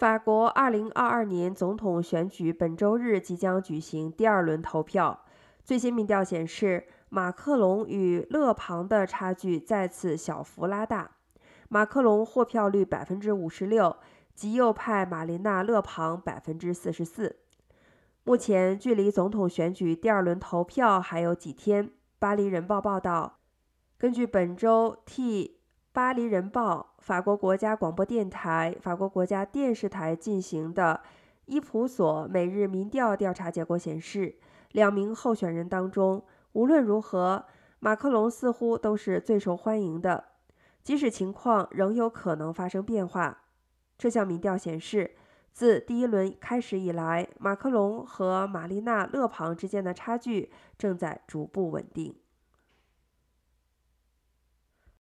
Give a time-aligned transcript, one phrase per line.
[0.00, 5.26] 法国2022年总统选举本周日即将举行第二轮投票。
[5.62, 11.10] 最新民调显示，马克龙与勒庞的差距再次小幅拉大，
[11.68, 13.94] 马克龙获票率百分之五十六，
[14.34, 17.36] 极右派玛琳娜·勒庞百分之四十四。
[18.24, 21.90] 目前距离总统选举第二轮投票还有几天。
[22.18, 23.40] 巴黎人报报道，
[23.98, 25.56] 根据本周替。
[25.92, 31.00] 《巴黎人报》、法国国家广播电台、法国国家电视台进行的
[31.46, 34.36] 伊普索每日民调调查结果显示，
[34.70, 36.22] 两名候选人当中，
[36.52, 37.44] 无论如何，
[37.80, 40.26] 马克龙似乎都是最受欢迎的，
[40.84, 43.42] 即使情况仍有可能发生变化。
[43.98, 45.16] 这项民调显示，
[45.52, 52.14] 自第一轮开始以来，马克龙和玛丽娜·勒庞之间的差距正在逐步稳定。